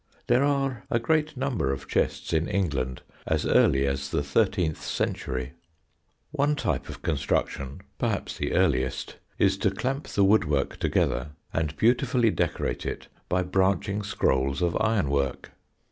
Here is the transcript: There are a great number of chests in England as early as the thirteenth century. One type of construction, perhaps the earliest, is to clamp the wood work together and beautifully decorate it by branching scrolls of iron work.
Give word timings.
There 0.25 0.43
are 0.43 0.83
a 0.89 0.97
great 0.97 1.37
number 1.37 1.71
of 1.71 1.87
chests 1.87 2.33
in 2.33 2.47
England 2.47 3.03
as 3.27 3.45
early 3.45 3.85
as 3.85 4.09
the 4.09 4.23
thirteenth 4.23 4.81
century. 4.83 5.53
One 6.31 6.55
type 6.55 6.89
of 6.89 7.03
construction, 7.03 7.81
perhaps 7.99 8.35
the 8.35 8.53
earliest, 8.53 9.17
is 9.37 9.57
to 9.59 9.69
clamp 9.69 10.07
the 10.07 10.23
wood 10.23 10.45
work 10.45 10.77
together 10.77 11.33
and 11.53 11.77
beautifully 11.77 12.31
decorate 12.31 12.83
it 12.83 13.09
by 13.29 13.43
branching 13.43 14.01
scrolls 14.01 14.63
of 14.63 14.75
iron 14.81 15.11
work. 15.11 15.51